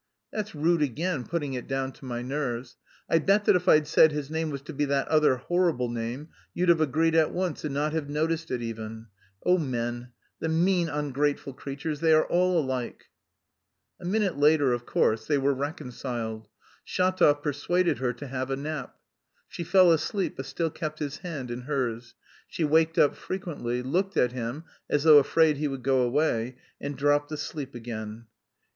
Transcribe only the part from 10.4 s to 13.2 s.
mean ungrateful creatures, they are all alike!"